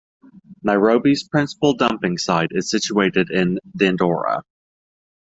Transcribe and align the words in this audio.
Nairobi's 0.63 1.21
principal 1.29 1.75
dumping 1.75 2.17
site 2.17 2.47
is 2.55 2.71
situated 2.71 3.29
in 3.29 3.59
Dandora. 3.77 4.41